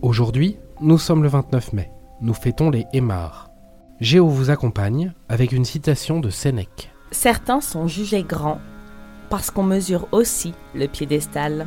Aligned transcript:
Aujourd'hui, 0.00 0.58
nous 0.80 0.96
sommes 0.96 1.24
le 1.24 1.28
29 1.28 1.72
mai. 1.72 1.90
Nous 2.20 2.32
fêtons 2.32 2.70
les 2.70 2.86
Aymars. 2.92 3.50
Géo 3.98 4.28
vous 4.28 4.48
accompagne 4.48 5.12
avec 5.28 5.50
une 5.50 5.64
citation 5.64 6.20
de 6.20 6.30
Sénèque. 6.30 6.92
Certains 7.10 7.60
sont 7.60 7.88
jugés 7.88 8.22
grands 8.22 8.60
parce 9.28 9.50
qu'on 9.50 9.64
mesure 9.64 10.06
aussi 10.12 10.54
le 10.72 10.86
piédestal. 10.86 11.66